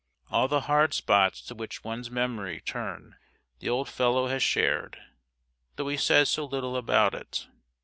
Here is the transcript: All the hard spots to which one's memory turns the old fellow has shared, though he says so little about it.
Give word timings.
All 0.31 0.47
the 0.47 0.61
hard 0.61 0.95
spots 0.95 1.43
to 1.43 1.53
which 1.53 1.83
one's 1.83 2.09
memory 2.09 2.59
turns 2.59 3.13
the 3.59 3.69
old 3.69 3.87
fellow 3.87 4.25
has 4.29 4.41
shared, 4.41 4.97
though 5.75 5.89
he 5.89 5.97
says 5.97 6.27
so 6.27 6.43
little 6.45 6.75
about 6.75 7.13
it. 7.13 7.45